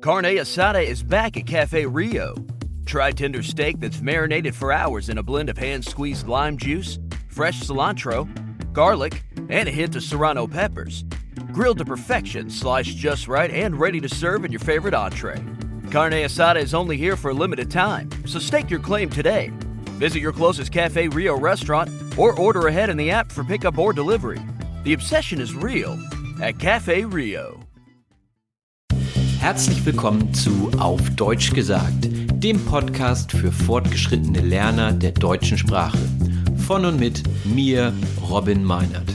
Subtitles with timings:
[0.00, 2.36] Carne Asada is back at Cafe Rio.
[2.86, 7.00] Try tender steak that's marinated for hours in a blend of hand squeezed lime juice,
[7.28, 8.28] fresh cilantro,
[8.72, 11.04] garlic, and a hint of serrano peppers.
[11.52, 15.44] Grilled to perfection, sliced just right, and ready to serve in your favorite entree.
[15.90, 19.50] Carne Asada is only here for a limited time, so stake your claim today.
[19.98, 23.92] Visit your closest Cafe Rio restaurant or order ahead in the app for pickup or
[23.92, 24.40] delivery.
[24.84, 25.98] The obsession is real
[26.40, 27.67] at Cafe Rio.
[29.40, 35.96] Herzlich willkommen zu Auf Deutsch gesagt, dem Podcast für fortgeschrittene Lerner der deutschen Sprache.
[36.66, 37.94] Von und mit mir,
[38.28, 39.08] Robin Meinert.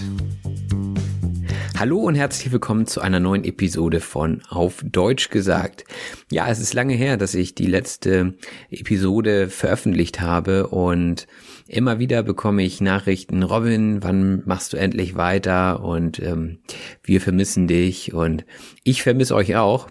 [1.77, 5.83] Hallo und herzlich willkommen zu einer neuen Episode von Auf Deutsch gesagt.
[6.31, 8.35] Ja, es ist lange her, dass ich die letzte
[8.71, 11.27] Episode veröffentlicht habe und
[11.67, 16.59] immer wieder bekomme ich Nachrichten, Robin, wann machst du endlich weiter und ähm,
[17.03, 18.45] wir vermissen dich und
[18.85, 19.89] ich vermisse euch auch.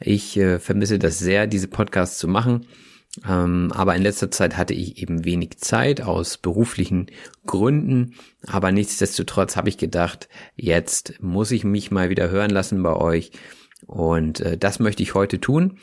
[0.00, 2.66] Ich äh, vermisse das sehr, diese Podcasts zu machen.
[3.26, 7.06] Ähm, aber in letzter Zeit hatte ich eben wenig Zeit aus beruflichen
[7.46, 8.14] Gründen.
[8.46, 13.32] Aber nichtsdestotrotz habe ich gedacht, jetzt muss ich mich mal wieder hören lassen bei euch.
[13.86, 15.78] Und äh, das möchte ich heute tun.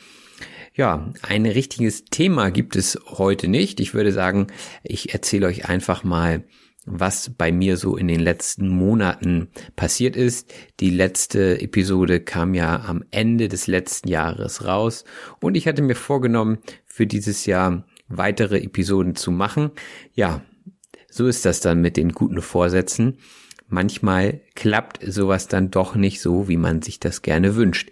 [0.74, 3.80] Ja, ein richtiges Thema gibt es heute nicht.
[3.80, 4.48] Ich würde sagen,
[4.82, 6.44] ich erzähle euch einfach mal,
[6.86, 10.52] was bei mir so in den letzten Monaten passiert ist.
[10.80, 15.04] Die letzte Episode kam ja am Ende des letzten Jahres raus
[15.40, 19.72] und ich hatte mir vorgenommen, für dieses Jahr weitere Episoden zu machen.
[20.14, 20.42] Ja,
[21.10, 23.18] so ist das dann mit den guten Vorsätzen.
[23.68, 27.90] Manchmal klappt sowas dann doch nicht so, wie man sich das gerne wünscht.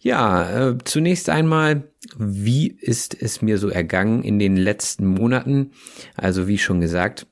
[0.00, 5.72] Ja, äh, zunächst einmal, wie ist es mir so ergangen in den letzten Monaten?
[6.14, 7.26] Also wie schon gesagt,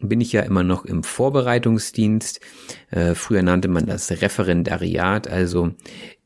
[0.00, 2.40] bin ich ja immer noch im Vorbereitungsdienst.
[2.90, 5.74] Äh, früher nannte man das Referendariat, also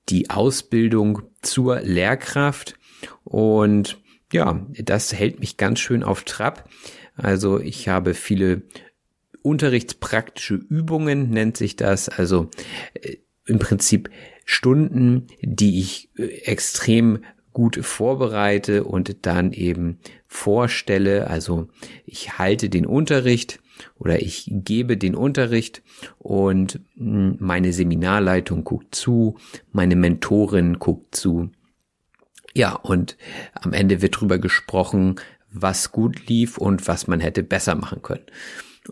[0.08, 2.76] die Ausbildung zur Lehrkraft.
[3.24, 3.98] Und
[4.32, 6.68] ja, das hält mich ganz schön auf Trab.
[7.16, 8.62] Also ich habe viele
[9.42, 12.08] unterrichtspraktische Übungen, nennt sich das.
[12.08, 12.50] Also
[12.94, 14.10] äh, im Prinzip
[14.44, 21.28] Stunden, die ich äh, extrem gut vorbereite und dann eben vorstelle.
[21.28, 21.68] Also
[22.04, 23.60] ich halte den Unterricht
[23.98, 25.82] oder ich gebe den Unterricht
[26.18, 29.36] und hm, meine Seminarleitung guckt zu,
[29.72, 31.50] meine Mentorin guckt zu.
[32.54, 33.16] Ja, und
[33.54, 35.16] am Ende wird drüber gesprochen,
[35.50, 38.26] was gut lief und was man hätte besser machen können.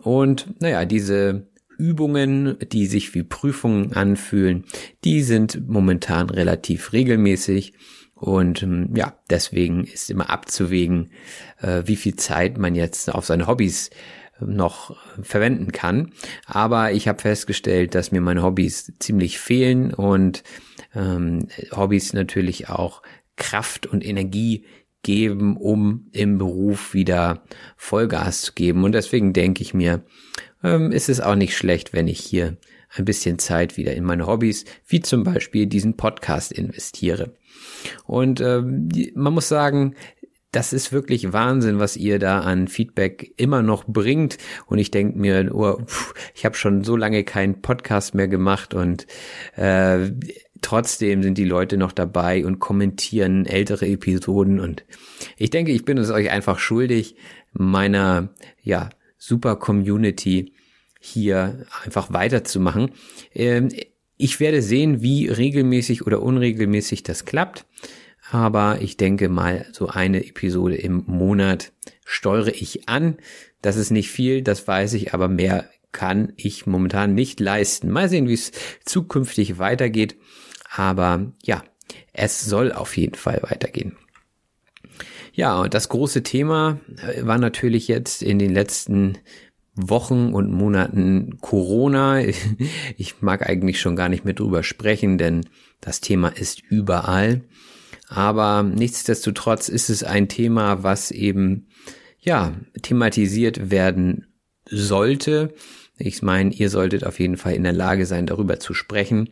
[0.01, 4.65] Und naja, diese Übungen, die sich wie Prüfungen anfühlen,
[5.03, 7.73] die sind momentan relativ regelmäßig.
[8.15, 11.11] Und hm, ja, deswegen ist immer abzuwägen,
[11.59, 13.89] äh, wie viel Zeit man jetzt auf seine Hobbys
[14.47, 16.11] noch verwenden kann.
[16.45, 20.43] Aber ich habe festgestellt, dass mir meine Hobbys ziemlich fehlen und
[20.95, 23.01] ähm, Hobbys natürlich auch
[23.35, 24.65] Kraft und Energie
[25.03, 27.43] geben, um im Beruf wieder
[27.75, 28.83] Vollgas zu geben.
[28.83, 30.03] Und deswegen denke ich mir,
[30.63, 32.57] ähm, ist es auch nicht schlecht, wenn ich hier
[32.95, 37.33] ein bisschen Zeit wieder in meine Hobbys, wie zum Beispiel diesen Podcast investiere.
[38.05, 39.95] Und ähm, man muss sagen,
[40.53, 44.37] das ist wirklich Wahnsinn, was ihr da an Feedback immer noch bringt.
[44.67, 48.73] Und ich denke mir, oh, pff, ich habe schon so lange keinen Podcast mehr gemacht
[48.73, 49.07] und
[49.55, 50.11] äh,
[50.61, 54.85] trotzdem sind die Leute noch dabei und kommentieren ältere Episoden und
[55.37, 57.15] ich denke, ich bin es euch einfach schuldig,
[57.51, 58.29] meiner,
[58.61, 60.53] ja, super Community
[60.99, 62.91] hier einfach weiterzumachen.
[63.33, 63.69] Ähm,
[64.17, 67.65] ich werde sehen, wie regelmäßig oder unregelmäßig das klappt.
[68.31, 71.71] Aber ich denke mal, so eine Episode im Monat
[72.05, 73.17] steuere ich an.
[73.61, 77.89] Das ist nicht viel, das weiß ich, aber mehr kann ich momentan nicht leisten.
[77.89, 78.51] Mal sehen, wie es
[78.85, 80.15] zukünftig weitergeht.
[80.75, 81.63] Aber ja,
[82.13, 83.95] es soll auf jeden Fall weitergehen.
[85.33, 89.17] Ja, und das große Thema äh, war natürlich jetzt in den letzten
[89.75, 92.21] Wochen und Monaten Corona.
[92.97, 95.45] Ich mag eigentlich schon gar nicht mehr drüber sprechen, denn
[95.81, 97.41] das Thema ist überall.
[98.13, 101.67] Aber nichtsdestotrotz ist es ein Thema, was eben,
[102.19, 104.27] ja, thematisiert werden
[104.69, 105.55] sollte.
[105.97, 109.29] Ich meine, ihr solltet auf jeden Fall in der Lage sein, darüber zu sprechen.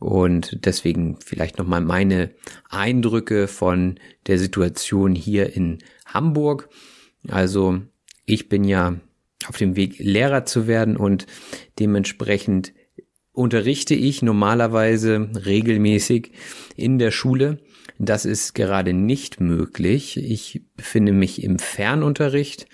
[0.00, 2.30] Und deswegen vielleicht nochmal meine
[2.68, 6.68] Eindrücke von der Situation hier in Hamburg.
[7.28, 7.80] Also
[8.24, 8.96] ich bin ja
[9.46, 11.26] auf dem Weg, Lehrer zu werden und
[11.78, 12.72] dementsprechend
[13.36, 16.32] unterrichte ich normalerweise regelmäßig
[16.74, 17.58] in der Schule.
[17.98, 20.16] Das ist gerade nicht möglich.
[20.16, 22.66] Ich befinde mich im Fernunterricht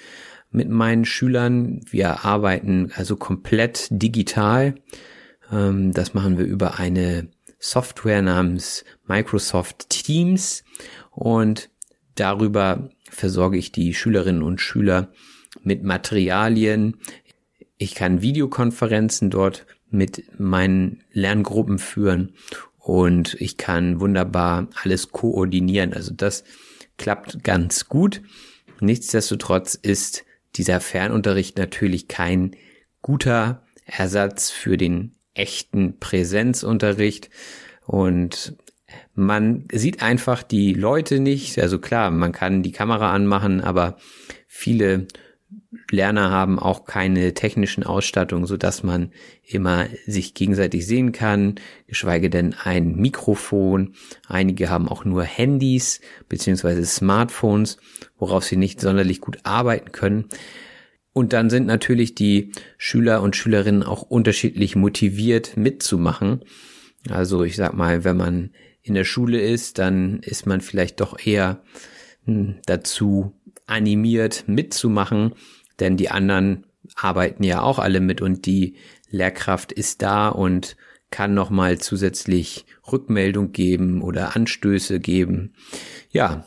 [0.52, 1.80] mit meinen Schülern.
[1.90, 4.76] Wir arbeiten also komplett digital.
[5.50, 10.62] Ähm, das machen wir über eine Software namens Microsoft Teams
[11.10, 11.70] und
[12.14, 15.12] darüber versorge ich die Schülerinnen und Schüler
[15.64, 16.98] mit Materialien.
[17.78, 22.34] Ich kann Videokonferenzen dort mit meinen Lerngruppen führen
[22.78, 25.92] und ich kann wunderbar alles koordinieren.
[25.94, 26.44] Also das
[26.98, 28.22] klappt ganz gut.
[28.80, 30.24] Nichtsdestotrotz ist
[30.56, 32.56] dieser Fernunterricht natürlich kein
[33.00, 37.30] guter Ersatz für den echten Präsenzunterricht
[37.86, 38.56] und
[39.14, 41.58] man sieht einfach die Leute nicht.
[41.58, 43.96] Also klar, man kann die Kamera anmachen, aber
[44.46, 45.06] viele
[45.90, 49.12] Lerner haben auch keine technischen Ausstattung, so dass man
[49.44, 51.56] immer sich gegenseitig sehen kann,
[51.86, 53.94] geschweige denn ein Mikrofon.
[54.26, 57.78] Einige haben auch nur Handys beziehungsweise Smartphones,
[58.18, 60.26] worauf sie nicht sonderlich gut arbeiten können.
[61.12, 66.42] Und dann sind natürlich die Schüler und Schülerinnen auch unterschiedlich motiviert mitzumachen.
[67.10, 68.50] Also ich sag mal, wenn man
[68.82, 71.62] in der Schule ist, dann ist man vielleicht doch eher
[72.24, 73.32] hm, dazu
[73.72, 75.34] animiert mitzumachen,
[75.80, 76.66] denn die anderen
[76.96, 78.76] arbeiten ja auch alle mit und die
[79.10, 80.76] Lehrkraft ist da und
[81.10, 85.54] kann nochmal zusätzlich Rückmeldung geben oder Anstöße geben.
[86.10, 86.46] Ja,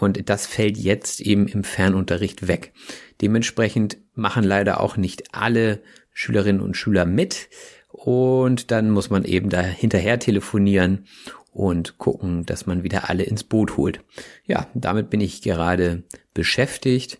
[0.00, 2.72] und das fällt jetzt eben im Fernunterricht weg.
[3.20, 5.82] Dementsprechend machen leider auch nicht alle
[6.12, 7.50] Schülerinnen und Schüler mit.
[7.88, 11.04] Und dann muss man eben da hinterher telefonieren
[11.52, 14.00] und gucken, dass man wieder alle ins Boot holt.
[14.46, 16.04] Ja, damit bin ich gerade
[16.40, 17.18] beschäftigt.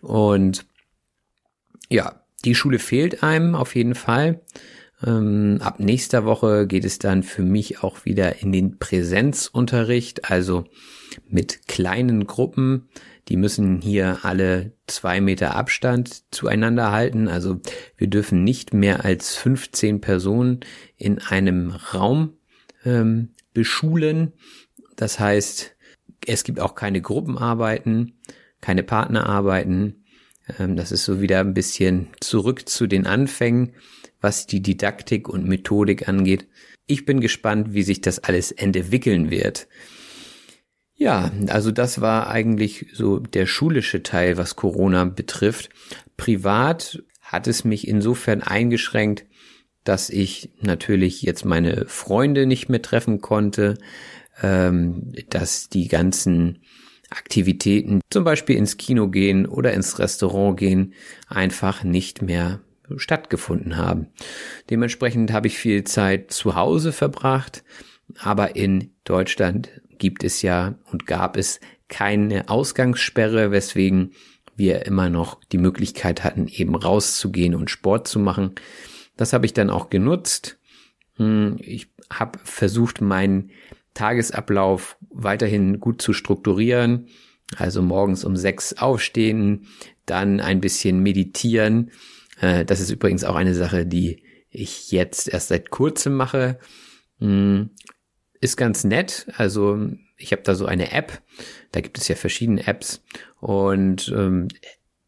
[0.00, 0.64] Und
[1.90, 4.40] ja, die Schule fehlt einem auf jeden Fall.
[5.06, 10.64] Ähm, ab nächster Woche geht es dann für mich auch wieder in den Präsenzunterricht, also
[11.28, 12.88] mit kleinen Gruppen.
[13.28, 17.28] Die müssen hier alle zwei Meter Abstand zueinander halten.
[17.28, 17.60] Also
[17.98, 20.60] wir dürfen nicht mehr als 15 Personen
[20.96, 22.38] in einem Raum
[22.86, 24.32] ähm, beschulen.
[24.96, 25.76] Das heißt,
[26.26, 28.18] es gibt auch keine Gruppenarbeiten,
[28.64, 30.06] keine Partnerarbeiten.
[30.58, 33.74] Ähm, das ist so wieder ein bisschen zurück zu den Anfängen,
[34.22, 36.48] was die Didaktik und Methodik angeht.
[36.86, 39.68] Ich bin gespannt, wie sich das alles entwickeln wird.
[40.94, 45.68] Ja, also das war eigentlich so der schulische Teil, was Corona betrifft.
[46.16, 49.26] Privat hat es mich insofern eingeschränkt,
[49.82, 53.76] dass ich natürlich jetzt meine Freunde nicht mehr treffen konnte,
[54.42, 56.60] ähm, dass die ganzen
[57.10, 60.94] Aktivitäten, zum Beispiel ins Kino gehen oder ins Restaurant gehen,
[61.28, 62.60] einfach nicht mehr
[62.96, 64.08] stattgefunden haben.
[64.70, 67.64] Dementsprechend habe ich viel Zeit zu Hause verbracht,
[68.18, 74.12] aber in Deutschland gibt es ja und gab es keine Ausgangssperre, weswegen
[74.56, 78.54] wir immer noch die Möglichkeit hatten, eben rauszugehen und Sport zu machen.
[79.16, 80.58] Das habe ich dann auch genutzt.
[81.16, 83.50] Hm, ich habe versucht, meinen
[83.94, 87.08] Tagesablauf weiterhin gut zu strukturieren.
[87.56, 89.66] Also morgens um sechs aufstehen,
[90.06, 91.90] dann ein bisschen meditieren.
[92.40, 96.58] Äh, das ist übrigens auch eine Sache, die ich jetzt erst seit kurzem mache.
[97.20, 97.70] Hm,
[98.40, 99.26] ist ganz nett.
[99.36, 101.22] Also ich habe da so eine App.
[101.72, 103.02] Da gibt es ja verschiedene Apps.
[103.40, 104.48] Und ähm,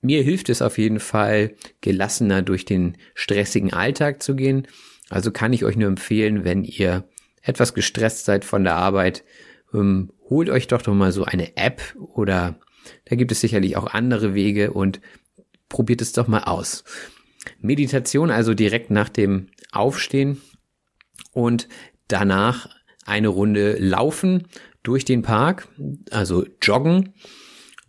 [0.01, 4.67] mir hilft es auf jeden Fall, gelassener durch den stressigen Alltag zu gehen.
[5.09, 7.05] Also kann ich euch nur empfehlen, wenn ihr
[7.43, 9.25] etwas gestresst seid von der Arbeit,
[9.73, 12.59] ähm, holt euch doch doch mal so eine App oder
[13.07, 15.01] da gibt es sicherlich auch andere Wege und
[15.69, 16.85] probiert es doch mal aus.
[17.61, 20.41] Meditation also direkt nach dem Aufstehen
[21.33, 21.69] und
[22.09, 22.69] danach
[23.05, 24.49] eine Runde laufen
[24.83, 25.69] durch den Park,
[26.11, 27.15] also joggen.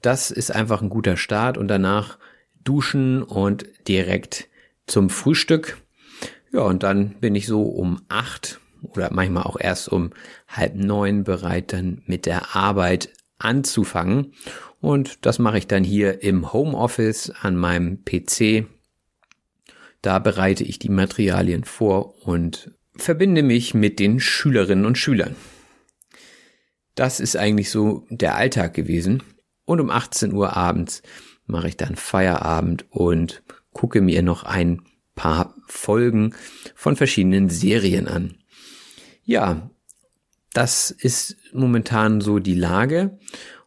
[0.01, 2.19] Das ist einfach ein guter Start und danach
[2.63, 4.47] duschen und direkt
[4.85, 5.77] zum Frühstück.
[6.51, 10.11] Ja, und dann bin ich so um acht oder manchmal auch erst um
[10.47, 14.33] halb neun bereit, dann mit der Arbeit anzufangen.
[14.79, 18.65] Und das mache ich dann hier im Homeoffice an meinem PC.
[20.01, 25.35] Da bereite ich die Materialien vor und verbinde mich mit den Schülerinnen und Schülern.
[26.95, 29.23] Das ist eigentlich so der Alltag gewesen.
[29.65, 31.01] Und um 18 Uhr abends
[31.45, 33.43] mache ich dann Feierabend und
[33.73, 34.81] gucke mir noch ein
[35.15, 36.33] paar Folgen
[36.75, 38.37] von verschiedenen Serien an.
[39.27, 39.69] Ja,
[40.53, 43.19] das ist momentan so die Lage.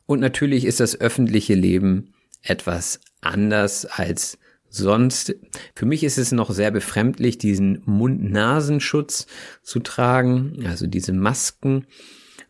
[0.07, 4.38] Und natürlich ist das öffentliche Leben etwas anders als
[4.71, 5.37] sonst.
[5.75, 9.26] Für mich ist es noch sehr befremdlich, diesen Mund-Nasenschutz
[9.62, 11.87] zu tragen, also diese Masken.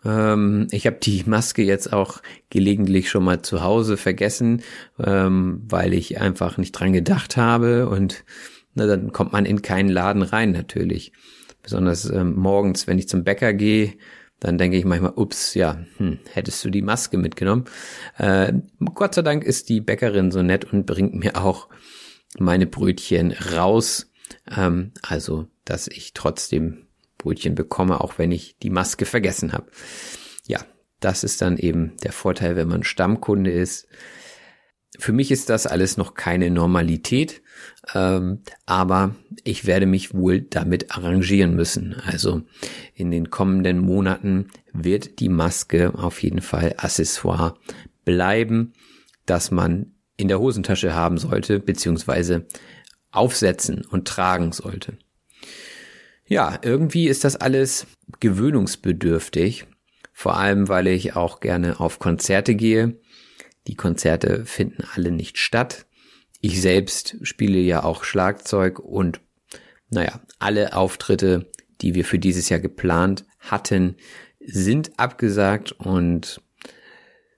[0.04, 4.62] Ähm, ich habe die Maske jetzt auch gelegentlich schon mal zu Hause vergessen,
[5.04, 8.24] ähm, weil ich einfach nicht dran gedacht habe und
[8.76, 11.12] dann kommt man in keinen Laden rein natürlich.
[11.62, 13.94] Besonders ähm, morgens, wenn ich zum Bäcker gehe,
[14.40, 17.66] dann denke ich manchmal, ups, ja, hm, hättest du die Maske mitgenommen.
[18.16, 18.54] Äh,
[18.94, 21.68] Gott sei Dank ist die Bäckerin so nett und bringt mir auch
[22.38, 24.10] meine Brötchen raus.
[24.50, 26.86] Ähm, also, dass ich trotzdem
[27.18, 29.66] Brötchen bekomme, auch wenn ich die Maske vergessen habe.
[30.46, 30.60] Ja,
[31.00, 33.88] das ist dann eben der Vorteil, wenn man Stammkunde ist.
[34.98, 37.42] Für mich ist das alles noch keine Normalität,
[37.94, 41.94] ähm, aber ich werde mich wohl damit arrangieren müssen.
[42.04, 42.42] Also
[42.94, 47.54] in den kommenden Monaten wird die Maske auf jeden Fall Accessoire
[48.04, 48.72] bleiben,
[49.26, 52.46] dass man in der Hosentasche haben sollte, beziehungsweise
[53.10, 54.98] aufsetzen und tragen sollte.
[56.26, 57.86] Ja, irgendwie ist das alles
[58.20, 59.66] gewöhnungsbedürftig,
[60.12, 62.99] vor allem weil ich auch gerne auf Konzerte gehe.
[63.70, 65.86] Die Konzerte finden alle nicht statt.
[66.40, 69.20] Ich selbst spiele ja auch Schlagzeug und
[69.90, 71.48] naja, alle Auftritte,
[71.80, 73.94] die wir für dieses Jahr geplant hatten,
[74.40, 76.42] sind abgesagt und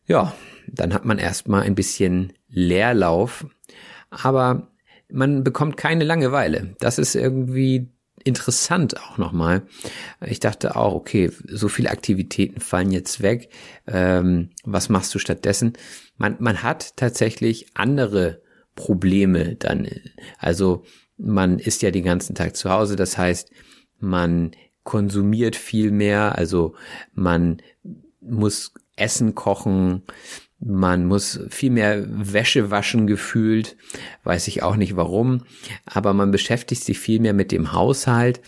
[0.06, 0.34] ja,
[0.68, 3.44] dann hat man erstmal ein bisschen Leerlauf,
[4.08, 4.72] aber
[5.10, 6.76] man bekommt keine Langeweile.
[6.78, 7.92] Das ist irgendwie
[8.25, 9.62] interessant auch nochmal.
[10.25, 13.50] Ich dachte auch, okay, so viele Aktivitäten fallen jetzt weg.
[13.87, 15.75] Ähm, was machst du stattdessen?
[16.16, 18.42] Man, man hat tatsächlich andere
[18.75, 19.88] Probleme dann.
[20.38, 20.85] Also
[21.16, 23.50] man ist ja den ganzen Tag zu Hause, das heißt,
[23.99, 24.52] man
[24.83, 26.75] konsumiert viel mehr, also
[27.12, 27.62] man
[28.21, 30.02] muss Essen kochen,
[30.64, 33.76] man muss viel mehr Wäsche waschen gefühlt,
[34.25, 35.42] weiß ich auch nicht warum,
[35.85, 38.40] aber man beschäftigt sich viel mehr mit dem Haushalt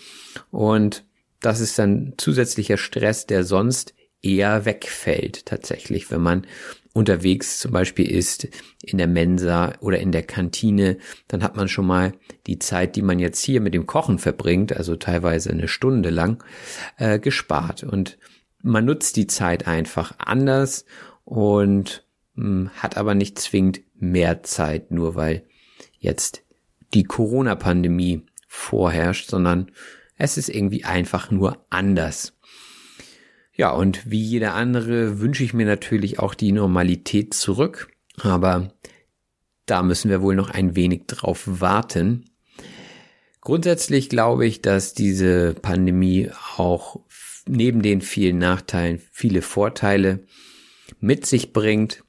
[0.50, 1.04] und
[1.40, 6.46] das ist dann zusätzlicher Stress, der sonst eher wegfällt tatsächlich, wenn man
[6.94, 8.48] unterwegs zum Beispiel ist
[8.80, 12.14] in der Mensa oder in der Kantine, dann hat man schon mal
[12.46, 16.42] die Zeit, die man jetzt hier mit dem Kochen verbringt, also teilweise eine Stunde lang,
[16.96, 17.82] äh, gespart.
[17.82, 18.16] Und
[18.62, 20.84] man nutzt die Zeit einfach anders
[21.24, 22.03] und
[22.36, 25.44] hat aber nicht zwingend mehr Zeit, nur weil
[25.98, 26.42] jetzt
[26.92, 29.70] die Corona-Pandemie vorherrscht, sondern
[30.16, 32.36] es ist irgendwie einfach nur anders.
[33.56, 37.88] Ja, und wie jeder andere wünsche ich mir natürlich auch die Normalität zurück,
[38.20, 38.72] aber
[39.66, 42.24] da müssen wir wohl noch ein wenig drauf warten.
[43.40, 47.00] Grundsätzlich glaube ich, dass diese Pandemie auch
[47.46, 50.24] neben den vielen Nachteilen viele Vorteile
[51.00, 52.03] mit sich bringt.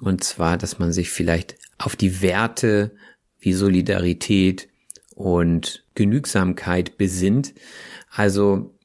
[0.00, 2.92] Und zwar, dass man sich vielleicht auf die Werte
[3.38, 4.68] wie Solidarität
[5.14, 7.54] und Genügsamkeit besinnt.
[8.10, 8.78] Also,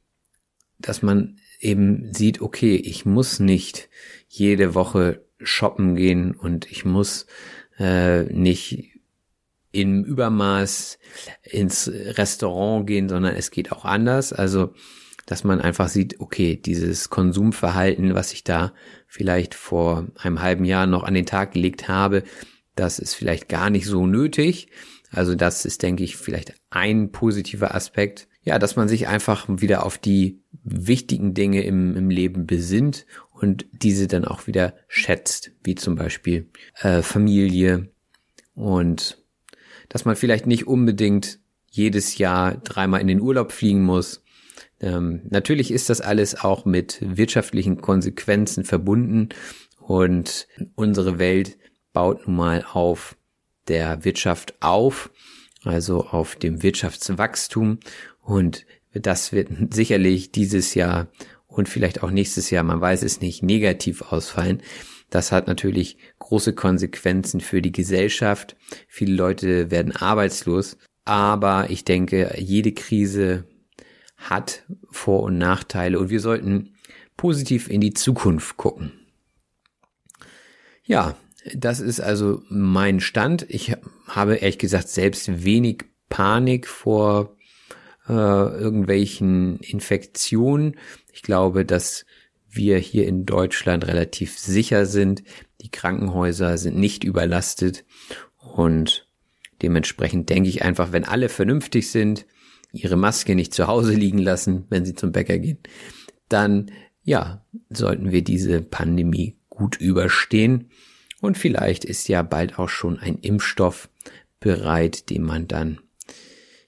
[0.79, 3.89] dass man eben sieht, okay, ich muss nicht
[4.27, 7.25] jede Woche shoppen gehen und ich muss
[7.79, 8.91] äh, nicht
[9.71, 10.99] im Übermaß
[11.43, 14.31] ins Restaurant gehen, sondern es geht auch anders.
[14.31, 14.73] Also,
[15.25, 18.73] dass man einfach sieht, okay, dieses Konsumverhalten, was ich da
[19.15, 22.23] vielleicht vor einem halben Jahr noch an den Tag gelegt habe,
[22.75, 24.67] das ist vielleicht gar nicht so nötig.
[25.09, 28.27] Also das ist, denke ich, vielleicht ein positiver Aspekt.
[28.43, 33.65] Ja, dass man sich einfach wieder auf die wichtigen Dinge im, im Leben besinnt und
[33.71, 36.49] diese dann auch wieder schätzt, wie zum Beispiel
[36.81, 37.89] äh, Familie
[38.53, 39.23] und
[39.87, 41.39] dass man vielleicht nicht unbedingt
[41.71, 44.24] jedes Jahr dreimal in den Urlaub fliegen muss,
[44.85, 49.29] Ähm, natürlich ist das alles auch mit wirtschaftlichen Konsequenzen verbunden
[49.79, 51.57] und unsere Welt
[51.91, 53.17] baut nun mal auf
[53.67, 55.09] der Wirtschaft auf,
[55.63, 57.79] also auf dem Wirtschaftswachstum
[58.21, 61.07] und das wird sicherlich dieses Jahr
[61.47, 64.61] und vielleicht auch nächstes Jahr, man weiß es nicht, negativ ausfallen.
[65.09, 68.55] Das hat natürlich große Konsequenzen für die Gesellschaft.
[68.87, 70.77] Viele Leute werden arbeitslos.
[71.05, 73.45] Aber ich denke, jede Krise
[74.29, 76.75] hat Vor- und Nachteile und wir sollten
[77.17, 78.91] positiv in die Zukunft gucken.
[80.83, 81.15] Ja,
[81.53, 83.45] das ist also mein Stand.
[83.49, 83.75] Ich
[84.07, 87.35] habe ehrlich gesagt selbst wenig Panik vor
[88.07, 90.75] äh, irgendwelchen Infektionen.
[91.11, 92.05] Ich glaube, dass
[92.49, 95.23] wir hier in Deutschland relativ sicher sind.
[95.61, 97.85] Die Krankenhäuser sind nicht überlastet
[98.37, 99.07] und
[99.61, 102.25] dementsprechend denke ich einfach, wenn alle vernünftig sind,
[102.71, 105.59] ihre Maske nicht zu Hause liegen lassen, wenn sie zum Bäcker gehen,
[106.29, 106.71] dann
[107.03, 110.69] ja, sollten wir diese Pandemie gut überstehen.
[111.21, 113.89] Und vielleicht ist ja bald auch schon ein Impfstoff
[114.39, 115.79] bereit, den man dann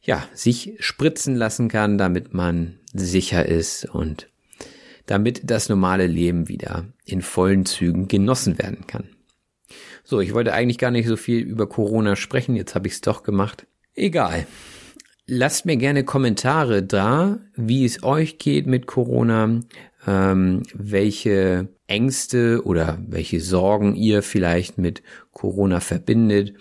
[0.01, 4.30] ja, sich spritzen lassen kann, damit man sicher ist und
[5.06, 9.10] damit das normale Leben wieder in vollen Zügen genossen werden kann.
[10.04, 13.01] So, ich wollte eigentlich gar nicht so viel über Corona sprechen, jetzt habe ich es
[13.01, 13.68] doch gemacht.
[13.96, 14.48] Egal.
[15.29, 19.60] Lasst mir gerne Kommentare da, wie es euch geht mit Corona,
[20.07, 25.03] ähm, welche Ängste oder welche Sorgen ihr vielleicht mit
[25.34, 26.53] Corona verbindet,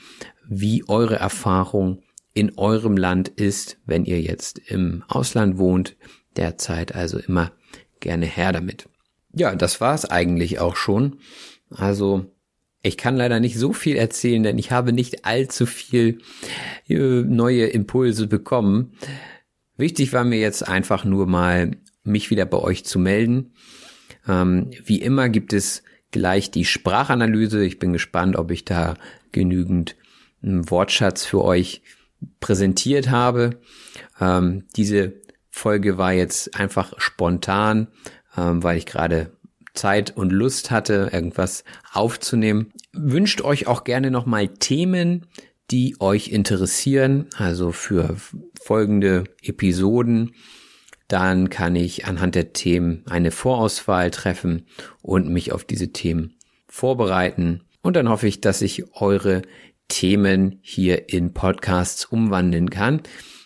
[0.49, 2.02] wie eure Erfahrung
[2.35, 5.96] in eurem Land ist, wenn ihr jetzt im Ausland wohnt,
[6.35, 7.52] derzeit also immer
[8.00, 8.88] gerne her damit.
[9.32, 11.20] Ja, das war's eigentlich auch schon.
[11.70, 12.26] Also
[12.87, 16.19] ich kann leider nicht so viel erzählen, denn ich habe nicht allzu viel
[16.88, 18.93] äh, neue Impulse bekommen.
[19.76, 23.52] Wichtig war mir jetzt einfach nur mal, mich wieder bei euch zu melden.
[24.28, 27.64] Ähm, wie immer gibt es gleich die Sprachanalyse.
[27.64, 28.94] Ich bin gespannt, ob ich da
[29.33, 29.96] genügend
[30.42, 31.83] einen Wortschatz für euch
[32.40, 33.61] präsentiert habe.
[34.20, 35.14] Ähm, diese
[35.51, 37.88] Folge war jetzt einfach spontan,
[38.37, 39.36] ähm, weil ich gerade
[39.77, 41.62] Zeit und Lust hatte, irgendwas
[41.93, 42.73] aufzunehmen.
[42.93, 45.27] Wünscht euch auch gerne nochmal Themen,
[45.71, 48.17] die euch interessieren, also für
[48.61, 50.35] folgende Episoden.
[51.09, 54.67] Dann kann ich anhand der Themen eine Vorauswahl treffen
[55.03, 56.35] und mich auf diese Themen
[56.69, 57.62] vorbereiten.
[57.83, 59.43] Und dann hoffe ich, dass ich eure
[59.89, 63.03] Themen hier in Podcasts umwandeln kann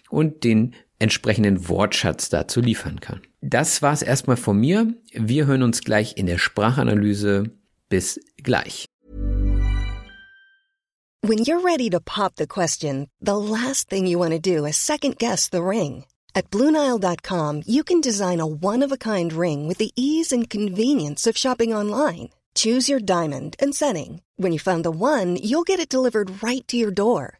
[0.09, 3.21] und den entsprechenden Wortschatz dazu liefern kann.
[3.41, 4.95] Das war's erstmal von mir.
[5.13, 7.45] Wir hören uns gleich in der Sprachanalyse.
[7.89, 8.87] Bis gleich.
[11.23, 14.77] When you're ready to pop the question, the last thing you want to do is
[14.77, 16.05] second guess the ring.
[16.35, 21.75] At BlueNile.com you can design a one-of-a-kind ring with the ease and convenience of shopping
[21.75, 22.31] online.
[22.55, 24.23] Choose your diamond and setting.
[24.37, 27.40] When you find the one, you'll get it delivered right to your door.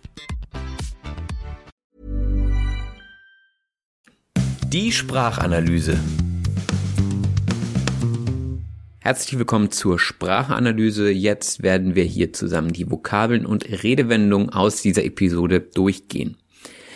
[4.73, 5.99] Die Sprachanalyse.
[8.99, 11.11] Herzlich willkommen zur Sprachanalyse.
[11.11, 16.37] Jetzt werden wir hier zusammen die Vokabeln und Redewendungen aus dieser Episode durchgehen.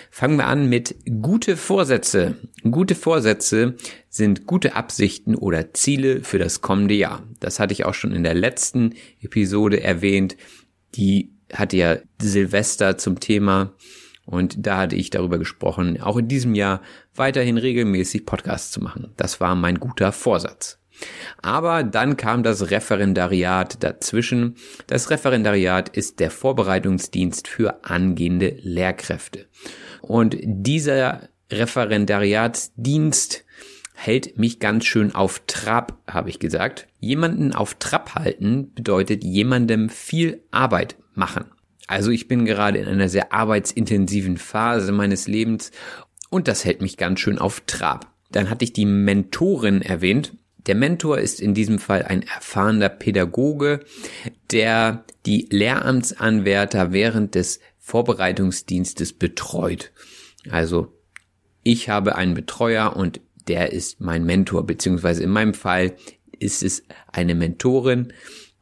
[0.10, 2.38] Fangen wir an mit gute Vorsätze.
[2.64, 3.76] Gute Vorsätze
[4.08, 7.24] sind gute Absichten oder Ziele für das kommende Jahr.
[7.42, 10.38] Das hatte ich auch schon in der letzten Episode erwähnt.
[10.96, 13.74] Die hatte ja Silvester zum Thema
[14.26, 16.82] und da hatte ich darüber gesprochen, auch in diesem Jahr
[17.14, 19.14] weiterhin regelmäßig Podcasts zu machen.
[19.18, 20.80] Das war mein guter Vorsatz.
[21.42, 24.56] Aber dann kam das Referendariat dazwischen.
[24.88, 29.48] Das Referendariat ist der Vorbereitungsdienst für angehende Lehrkräfte.
[30.02, 33.44] Und dieser Referendariatsdienst
[33.94, 36.88] hält mich ganz schön auf Trab, habe ich gesagt.
[37.00, 41.46] Jemanden auf Trab halten bedeutet jemandem viel Arbeit machen.
[41.88, 45.72] Also ich bin gerade in einer sehr arbeitsintensiven Phase meines Lebens
[46.30, 48.12] und das hält mich ganz schön auf Trab.
[48.32, 50.34] Dann hatte ich die Mentorin erwähnt.
[50.66, 53.82] Der Mentor ist in diesem Fall ein erfahrener Pädagoge,
[54.52, 59.92] der die Lehramtsanwärter während des Vorbereitungsdienstes betreut.
[60.50, 60.92] Also
[61.62, 65.96] ich habe einen Betreuer und der ist mein Mentor, beziehungsweise in meinem Fall
[66.40, 68.12] ist es eine Mentorin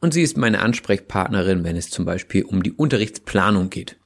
[0.04, 3.96] und sie ist meine Ansprechpartnerin, wenn es zum Beispiel um die Unterrichtsplanung geht.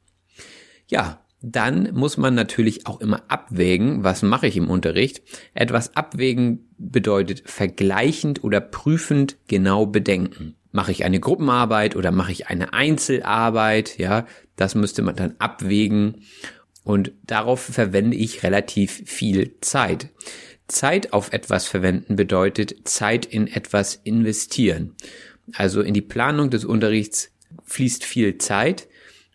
[0.87, 5.23] Ja, dann muss man natürlich auch immer abwägen, was mache ich im Unterricht.
[5.55, 10.55] Etwas abwägen bedeutet vergleichend oder prüfend genau bedenken.
[10.71, 13.99] Mache ich eine Gruppenarbeit oder mache ich eine Einzelarbeit?
[13.99, 16.23] Ja, das müsste man dann abwägen.
[16.85, 20.11] Und darauf verwende ich relativ viel Zeit.
[20.69, 24.95] Zeit auf etwas verwenden bedeutet Zeit in etwas investieren.
[25.55, 27.31] Also in die Planung des Unterrichts
[27.65, 28.89] fließt viel Zeit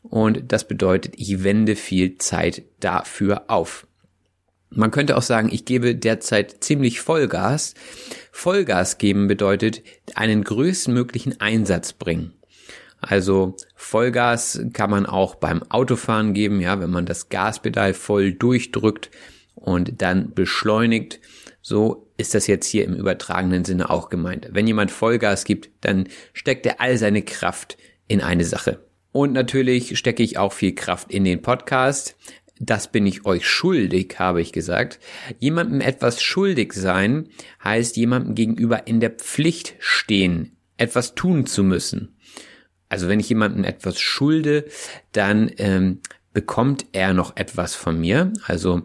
[0.03, 3.87] und das bedeutet, ich wende viel Zeit dafür auf.
[4.69, 7.75] Man könnte auch sagen, ich gebe derzeit ziemlich Vollgas.
[8.31, 9.83] Vollgas geben bedeutet
[10.15, 12.33] einen größtmöglichen Einsatz bringen.
[12.99, 19.11] Also Vollgas kann man auch beim Autofahren geben, ja, wenn man das Gaspedal voll durchdrückt
[19.55, 21.19] und dann beschleunigt.
[21.65, 24.49] So ist das jetzt hier im übertragenen Sinne auch gemeint.
[24.51, 27.77] Wenn jemand Vollgas gibt, dann steckt er all seine Kraft
[28.09, 28.85] in eine Sache.
[29.13, 32.17] Und natürlich stecke ich auch viel Kraft in den Podcast.
[32.59, 34.99] Das bin ich euch schuldig, habe ich gesagt.
[35.39, 37.29] Jemandem etwas schuldig sein
[37.63, 42.17] heißt jemandem gegenüber in der Pflicht stehen, etwas tun zu müssen.
[42.89, 44.65] Also wenn ich jemandem etwas schulde,
[45.13, 46.01] dann ähm,
[46.33, 48.33] bekommt er noch etwas von mir.
[48.45, 48.81] Also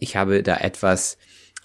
[0.00, 1.18] ich habe da etwas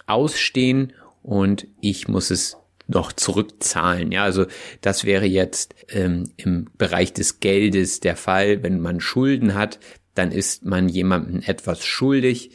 [0.06, 2.56] ausstehen und ich muss es
[2.88, 4.12] noch zurückzahlen.
[4.12, 4.46] Ja, also
[4.80, 8.62] das wäre jetzt ähm, im Bereich des Geldes der Fall.
[8.62, 9.78] Wenn man Schulden hat,
[10.14, 12.50] dann ist man jemandem etwas schuldig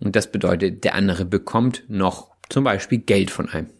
[0.00, 3.70] und das bedeutet, der andere bekommt noch zum Beispiel Geld von einem.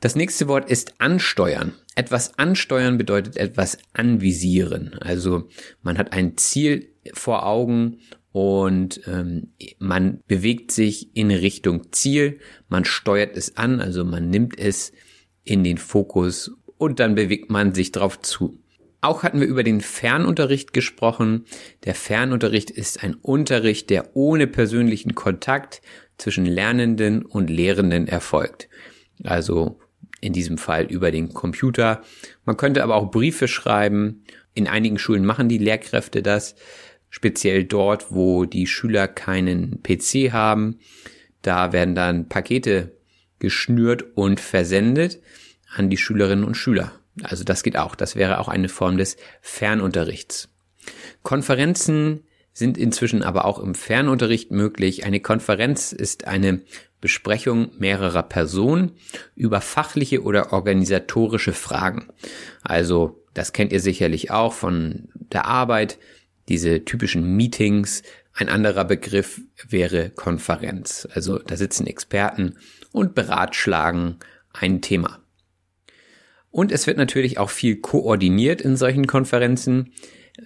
[0.00, 1.74] Das nächste Wort ist ansteuern.
[1.96, 4.94] Etwas ansteuern bedeutet etwas anvisieren.
[5.00, 5.48] Also
[5.82, 7.98] man hat ein Ziel vor Augen
[8.32, 12.38] und ähm, man bewegt sich in Richtung Ziel,
[12.68, 14.92] man steuert es an, also man nimmt es
[15.44, 18.60] in den Fokus und dann bewegt man sich drauf zu.
[19.00, 21.44] Auch hatten wir über den Fernunterricht gesprochen.
[21.84, 25.82] Der Fernunterricht ist ein Unterricht, der ohne persönlichen Kontakt
[26.18, 28.68] zwischen Lernenden und Lehrenden erfolgt.
[29.22, 29.78] Also
[30.20, 32.02] in diesem Fall über den Computer.
[32.44, 34.24] Man könnte aber auch Briefe schreiben.
[34.52, 36.56] In einigen Schulen machen die Lehrkräfte das,
[37.10, 40.78] speziell dort, wo die Schüler keinen PC haben.
[41.42, 42.92] Da werden dann Pakete
[43.38, 45.20] geschnürt und versendet
[45.74, 46.92] an die Schülerinnen und Schüler.
[47.22, 47.94] Also das geht auch.
[47.94, 50.48] Das wäre auch eine Form des Fernunterrichts.
[51.22, 55.04] Konferenzen sind inzwischen aber auch im Fernunterricht möglich.
[55.04, 56.60] Eine Konferenz ist eine
[57.00, 58.92] Besprechung mehrerer Personen
[59.36, 62.08] über fachliche oder organisatorische Fragen.
[62.62, 65.98] Also das kennt ihr sicherlich auch von der Arbeit,
[66.48, 68.02] diese typischen Meetings.
[68.32, 71.06] Ein anderer Begriff wäre Konferenz.
[71.12, 72.56] Also da sitzen Experten
[72.92, 74.16] und beratschlagen
[74.52, 75.20] ein Thema.
[76.50, 79.92] Und es wird natürlich auch viel koordiniert in solchen Konferenzen.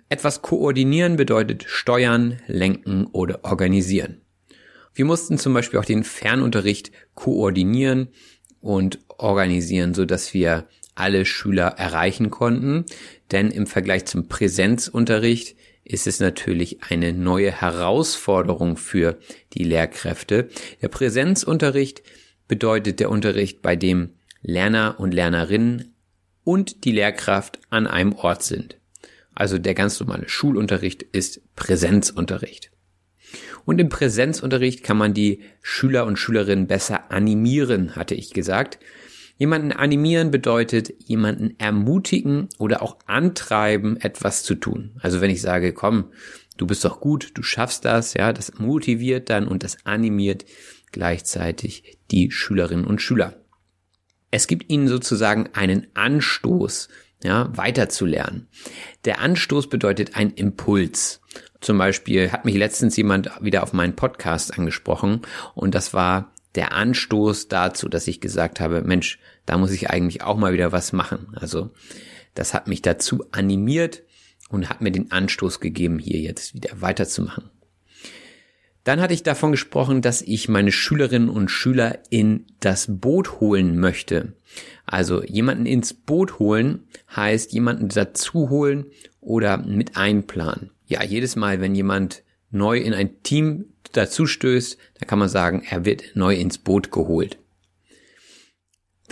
[0.09, 4.21] Etwas koordinieren bedeutet steuern, lenken oder organisieren.
[4.95, 8.09] Wir mussten zum Beispiel auch den Fernunterricht koordinieren
[8.61, 12.85] und organisieren, so dass wir alle Schüler erreichen konnten.
[13.31, 19.19] Denn im Vergleich zum Präsenzunterricht ist es natürlich eine neue Herausforderung für
[19.55, 20.49] die Lehrkräfte.
[20.81, 22.03] Der Präsenzunterricht
[22.49, 24.11] bedeutet der Unterricht, bei dem
[24.43, 25.95] Lerner und Lernerinnen
[26.45, 28.77] und die Lehrkraft an einem Ort sind.
[29.35, 32.71] Also der ganz normale Schulunterricht ist Präsenzunterricht.
[33.65, 38.79] Und im Präsenzunterricht kann man die Schüler und Schülerinnen besser animieren, hatte ich gesagt.
[39.43, 44.93] Jemanden animieren bedeutet jemanden ermutigen oder auch antreiben, etwas zu tun.
[45.01, 46.13] Also wenn ich sage, komm,
[46.57, 50.45] du bist doch gut, du schaffst das, ja, das motiviert dann und das animiert
[50.93, 53.35] gleichzeitig die Schülerinnen und Schüler.
[54.31, 56.89] Es gibt ihnen sozusagen einen Anstoß,
[57.25, 58.47] ja, weiterzulernen.
[59.07, 61.21] Der Anstoß bedeutet ein Impuls.
[61.61, 65.23] Zum Beispiel hat mich letztens jemand wieder auf meinen Podcast angesprochen
[65.57, 70.23] und das war der Anstoß dazu, dass ich gesagt habe, Mensch, da muss ich eigentlich
[70.23, 71.29] auch mal wieder was machen.
[71.35, 71.71] Also
[72.35, 74.03] das hat mich dazu animiert
[74.49, 77.51] und hat mir den Anstoß gegeben, hier jetzt wieder weiterzumachen.
[78.85, 83.79] Dann hatte ich davon gesprochen, dass ich meine Schülerinnen und Schüler in das Boot holen
[83.79, 84.33] möchte.
[84.87, 88.87] Also jemanden ins Boot holen heißt jemanden dazu holen
[89.21, 90.71] oder mit einplanen.
[90.87, 95.63] Ja, jedes Mal, wenn jemand neu in ein Team dazu stößt, dann kann man sagen,
[95.69, 97.39] er wird neu ins Boot geholt.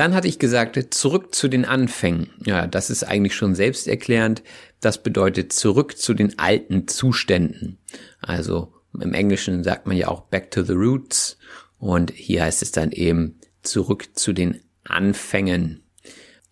[0.00, 2.30] Dann hatte ich gesagt, zurück zu den Anfängen.
[2.46, 4.42] Ja, das ist eigentlich schon selbsterklärend.
[4.80, 7.76] Das bedeutet zurück zu den alten Zuständen.
[8.18, 11.36] Also im Englischen sagt man ja auch back to the roots.
[11.76, 15.82] Und hier heißt es dann eben zurück zu den Anfängen.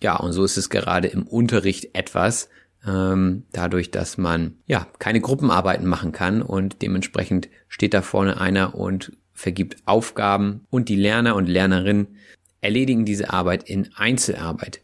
[0.02, 2.50] Ja, und so ist es gerade im Unterricht etwas,
[2.86, 8.74] ähm, dadurch, dass man ja keine Gruppenarbeiten machen kann und dementsprechend steht da vorne einer
[8.74, 12.18] und vergibt Aufgaben und die Lerner und Lernerinnen
[12.60, 14.80] erledigen diese Arbeit in Einzelarbeit.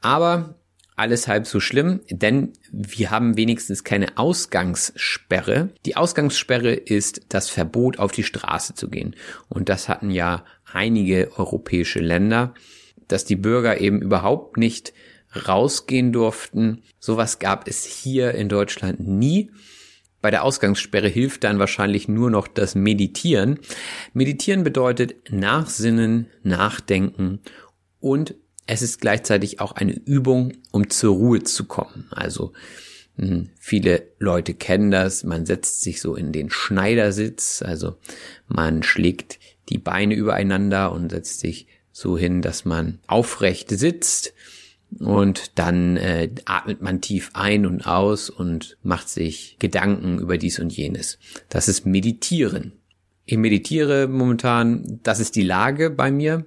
[0.00, 0.54] Aber
[0.96, 5.70] alles halb so schlimm, denn wir haben wenigstens keine Ausgangssperre.
[5.86, 9.16] Die Ausgangssperre ist das Verbot, auf die Straße zu gehen.
[9.48, 12.52] Und das hatten ja einige europäische Länder,
[13.08, 14.92] dass die Bürger eben überhaupt nicht
[15.48, 16.82] rausgehen durften.
[16.98, 19.50] Sowas gab es hier in Deutschland nie.
[20.22, 23.58] Bei der Ausgangssperre hilft dann wahrscheinlich nur noch das Meditieren.
[24.12, 27.40] Meditieren bedeutet Nachsinnen, Nachdenken
[28.00, 28.34] und
[28.66, 32.06] es ist gleichzeitig auch eine Übung, um zur Ruhe zu kommen.
[32.10, 32.52] Also
[33.16, 35.24] hm, viele Leute kennen das.
[35.24, 37.96] Man setzt sich so in den Schneidersitz, also
[38.46, 39.38] man schlägt
[39.70, 44.34] die Beine übereinander und setzt sich so hin, dass man aufrecht sitzt
[44.98, 50.58] und dann äh, atmet man tief ein und aus und macht sich Gedanken über dies
[50.58, 51.18] und jenes.
[51.48, 52.72] Das ist Meditieren.
[53.24, 56.46] Ich meditiere momentan, das ist die Lage bei mir.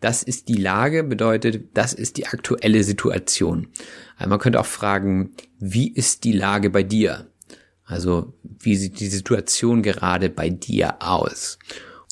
[0.00, 3.68] Das ist die Lage bedeutet, das ist die aktuelle Situation.
[4.16, 7.26] Also man könnte auch fragen, wie ist die Lage bei dir?
[7.84, 11.58] Also wie sieht die Situation gerade bei dir aus?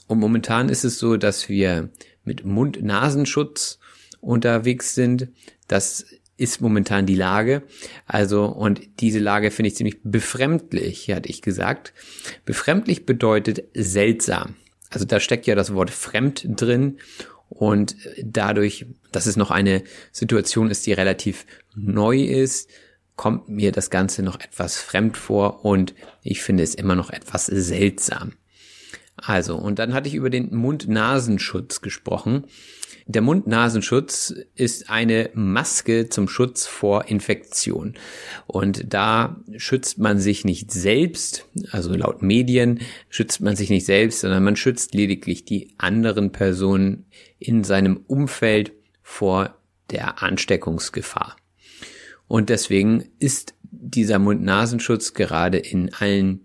[0.06, 1.90] Und momentan ist es so, dass wir
[2.24, 3.78] mit Mund-Nasenschutz
[4.22, 5.28] unterwegs sind.
[5.68, 6.06] Das
[6.38, 7.62] ist momentan die Lage.
[8.06, 11.92] Also, und diese Lage finde ich ziemlich befremdlich, hatte ich gesagt.
[12.46, 14.56] Befremdlich bedeutet seltsam.
[14.88, 16.98] Also da steckt ja das Wort fremd drin
[17.48, 22.70] und dadurch, dass es noch eine Situation ist, die relativ neu ist,
[23.16, 27.46] kommt mir das Ganze noch etwas fremd vor und ich finde es immer noch etwas
[27.46, 28.32] seltsam.
[29.16, 32.46] Also, und dann hatte ich über den Mund-Nasenschutz gesprochen.
[33.06, 37.94] Der Mund-Nasenschutz ist eine Maske zum Schutz vor Infektion.
[38.46, 44.20] Und da schützt man sich nicht selbst, also laut Medien schützt man sich nicht selbst,
[44.20, 47.06] sondern man schützt lediglich die anderen Personen
[47.38, 49.56] in seinem Umfeld vor
[49.90, 51.36] der Ansteckungsgefahr.
[52.28, 56.44] Und deswegen ist dieser Mund-Nasenschutz gerade in allen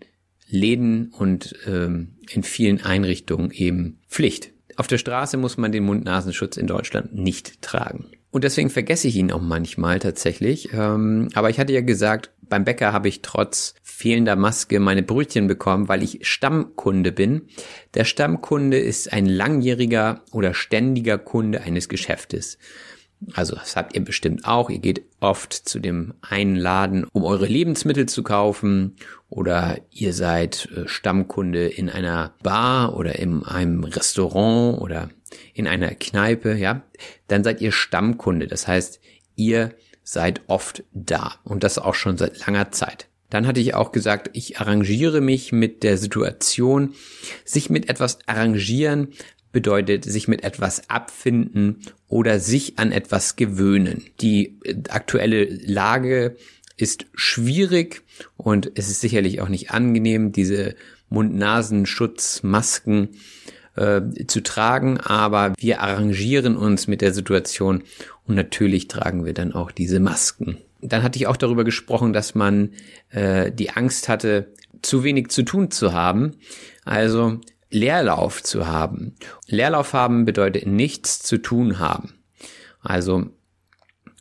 [0.50, 4.52] Läden und ähm, in vielen Einrichtungen eben Pflicht.
[4.78, 8.12] Auf der Straße muss man den Mund-Nasenschutz in Deutschland nicht tragen.
[8.30, 10.70] Und deswegen vergesse ich ihn auch manchmal tatsächlich.
[10.72, 15.48] Ähm, aber ich hatte ja gesagt, beim Bäcker habe ich trotz fehlender Maske meine Brötchen
[15.48, 17.48] bekommen, weil ich Stammkunde bin.
[17.96, 22.60] Der Stammkunde ist ein langjähriger oder ständiger Kunde eines Geschäftes.
[23.34, 24.70] Also das habt ihr bestimmt auch.
[24.70, 28.96] Ihr geht oft zu dem einen Laden, um eure Lebensmittel zu kaufen
[29.30, 35.10] oder ihr seid äh, Stammkunde in einer Bar oder in einem Restaurant oder
[35.54, 36.84] in einer Kneipe, ja,
[37.28, 38.48] dann seid ihr Stammkunde.
[38.48, 39.00] Das heißt,
[39.36, 43.08] ihr seid oft da und das auch schon seit langer Zeit.
[43.30, 46.96] Dann hatte ich auch gesagt, ich arrangiere mich mit der Situation.
[47.44, 49.10] Sich mit etwas arrangieren
[49.52, 54.06] bedeutet sich mit etwas abfinden oder sich an etwas gewöhnen.
[54.22, 54.60] Die
[54.90, 56.38] aktuelle Lage
[56.78, 58.04] ist schwierig
[58.38, 60.76] und es ist sicherlich auch nicht angenehm, diese
[61.10, 63.10] Mund-Nasen-Schutz-Masken
[63.76, 67.84] äh, zu tragen, aber wir arrangieren uns mit der Situation
[68.26, 70.60] und natürlich tragen wir dann auch diese Masken.
[70.82, 72.72] Dann hatte ich auch darüber gesprochen, dass man
[73.10, 76.36] äh, die Angst hatte, zu wenig zu tun zu haben.
[76.86, 79.16] Also Leerlauf zu haben.
[79.48, 82.14] Leerlauf haben bedeutet nichts zu tun haben.
[82.82, 83.32] Also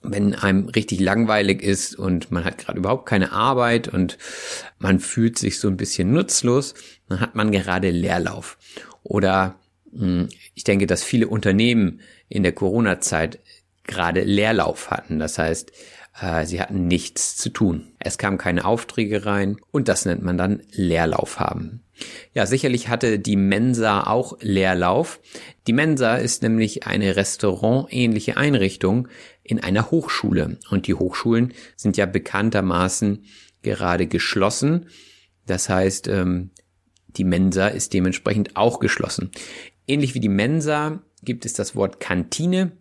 [0.02, 4.18] wenn einem richtig langweilig ist und man hat gerade überhaupt keine Arbeit und
[4.78, 6.74] man fühlt sich so ein bisschen nutzlos,
[7.08, 8.58] dann hat man gerade Leerlauf.
[9.02, 9.56] Oder
[9.92, 13.40] hm, ich denke, dass viele Unternehmen in der Corona-Zeit
[13.84, 15.18] gerade Leerlauf hatten.
[15.18, 15.72] Das heißt,
[16.44, 17.92] sie hatten nichts zu tun.
[17.98, 21.82] Es kamen keine Aufträge rein und das nennt man dann Leerlauf haben.
[22.32, 25.20] Ja, sicherlich hatte die Mensa auch Leerlauf.
[25.66, 29.08] Die Mensa ist nämlich eine restaurantähnliche Einrichtung
[29.42, 30.58] in einer Hochschule.
[30.70, 33.24] Und die Hochschulen sind ja bekanntermaßen
[33.62, 34.86] gerade geschlossen.
[35.46, 36.50] Das heißt, ähm,
[37.08, 39.30] die Mensa ist dementsprechend auch geschlossen.
[39.86, 42.72] Ähnlich wie die Mensa gibt es das Wort Kantine.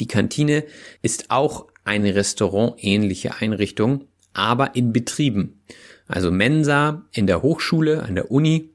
[0.00, 0.64] Die Kantine
[1.02, 5.60] ist auch eine restaurantähnliche Einrichtung, aber in Betrieben.
[6.06, 8.70] Also Mensa in der Hochschule, an der Uni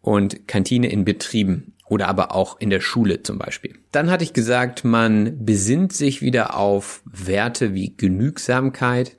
[0.00, 3.74] und Kantine in Betrieben oder aber auch in der Schule zum Beispiel.
[3.90, 9.16] Dann hatte ich gesagt, man besinnt sich wieder auf Werte wie Genügsamkeit.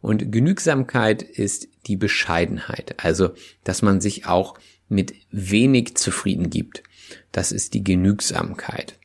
[0.00, 3.30] Und Genügsamkeit ist die Bescheidenheit, also
[3.64, 4.58] dass man sich auch
[4.88, 6.82] mit wenig zufrieden gibt.
[7.32, 8.98] Das ist die Genügsamkeit.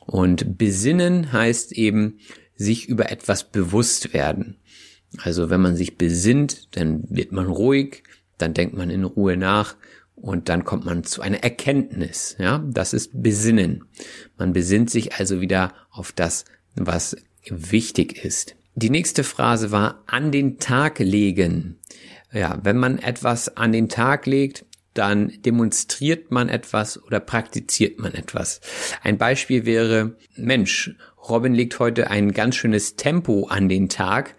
[0.00, 2.18] Und besinnen heißt eben
[2.56, 4.56] sich über etwas bewusst werden.
[5.18, 8.02] Also wenn man sich besinnt, dann wird man ruhig,
[8.38, 9.76] dann denkt man in Ruhe nach
[10.14, 12.36] und dann kommt man zu einer Erkenntnis.
[12.38, 13.84] Ja, das ist Besinnen.
[14.36, 17.16] Man besinnt sich also wieder auf das, was
[17.48, 18.56] wichtig ist.
[18.74, 21.78] Die nächste Phrase war an den Tag legen.
[22.32, 28.14] Ja, wenn man etwas an den Tag legt, dann demonstriert man etwas oder praktiziert man
[28.14, 28.60] etwas.
[29.02, 30.94] Ein Beispiel wäre, Mensch,
[31.28, 34.34] Robin legt heute ein ganz schönes Tempo an den Tag.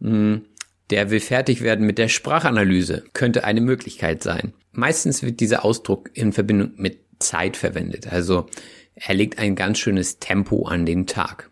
[0.00, 0.42] Hm,
[0.90, 3.04] der will fertig werden mit der Sprachanalyse.
[3.12, 4.52] Könnte eine Möglichkeit sein.
[4.72, 8.12] Meistens wird dieser Ausdruck in Verbindung mit Zeit verwendet.
[8.12, 8.46] Also
[8.94, 11.50] er legt ein ganz schönes Tempo an den Tag.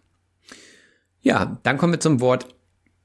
[1.22, 2.48] Ja, dann kommen wir zum Wort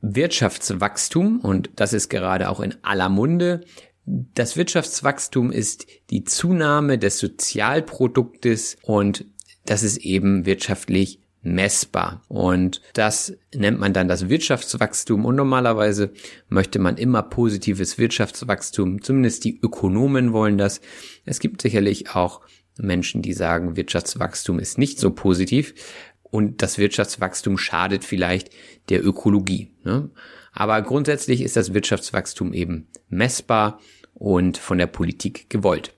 [0.02, 3.62] Wirtschaftswachstum und das ist gerade auch in aller Munde.
[4.06, 9.26] Das Wirtschaftswachstum ist die Zunahme des Sozialproduktes und
[9.66, 12.24] das ist eben wirtschaftlich messbar.
[12.28, 15.26] Und das nennt man dann das Wirtschaftswachstum.
[15.26, 16.12] Und normalerweise
[16.50, 19.02] möchte man immer positives Wirtschaftswachstum.
[19.02, 20.82] Zumindest die Ökonomen wollen das.
[21.24, 22.42] Es gibt sicherlich auch
[22.78, 25.76] Menschen, die sagen, Wirtschaftswachstum ist nicht so positiv.
[26.24, 28.50] Und das Wirtschaftswachstum schadet vielleicht
[28.90, 29.72] der Ökologie.
[29.84, 30.10] Ne?
[30.52, 33.80] Aber grundsätzlich ist das Wirtschaftswachstum eben messbar
[34.14, 35.94] und von der Politik gewollt.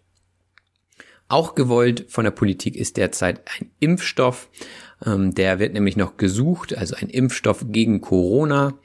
[1.29, 4.49] Auch gewollt von der Politik ist derzeit ein Impfstoff.
[5.05, 8.77] Ähm, der wird nämlich noch gesucht, also ein Impfstoff gegen Corona.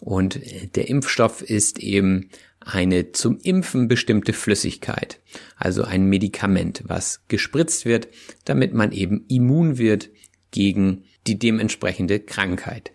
[0.00, 0.40] Und
[0.76, 5.20] der Impfstoff ist eben eine zum Impfen bestimmte Flüssigkeit,
[5.56, 8.08] also ein Medikament, was gespritzt wird,
[8.44, 10.10] damit man eben immun wird
[10.50, 12.92] gegen die dementsprechende Krankheit.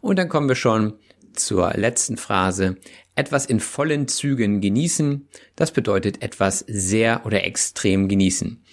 [0.00, 0.94] Und dann kommen wir schon
[1.32, 2.76] zur letzten Phrase.
[3.16, 8.63] Etwas in vollen Zügen genießen, das bedeutet etwas sehr oder extrem genießen.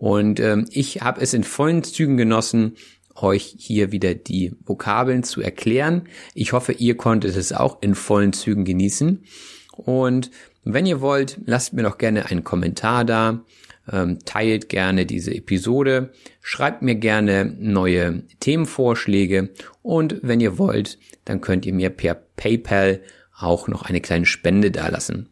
[0.00, 2.76] Und ähm, ich habe es in vollen Zügen genossen,
[3.16, 6.08] euch hier wieder die Vokabeln zu erklären.
[6.32, 9.22] Ich hoffe, ihr konntet es auch in vollen Zügen genießen.
[9.76, 10.30] Und
[10.64, 13.44] wenn ihr wollt, lasst mir doch gerne einen Kommentar da,
[13.92, 19.50] ähm, teilt gerne diese Episode, schreibt mir gerne neue Themenvorschläge
[19.82, 23.02] und wenn ihr wollt, dann könnt ihr mir per PayPal
[23.38, 25.28] auch noch eine kleine Spende dalassen.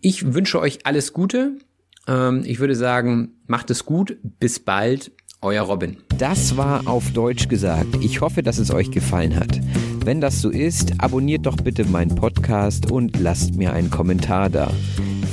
[0.00, 1.58] Ich wünsche euch alles Gute.
[2.06, 4.16] Ähm, ich würde sagen, macht es gut.
[4.22, 5.12] Bis bald.
[5.42, 5.98] Euer Robin.
[6.18, 7.96] Das war auf Deutsch gesagt.
[8.00, 9.60] Ich hoffe, dass es euch gefallen hat.
[10.04, 14.70] Wenn das so ist, abonniert doch bitte meinen Podcast und lasst mir einen Kommentar da.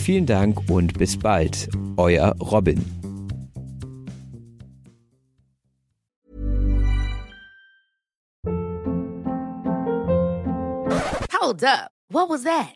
[0.03, 1.69] Vielen Dank und bis bald.
[1.95, 2.83] Euer Robin.
[11.31, 11.91] Hold up.
[12.09, 12.75] What was that?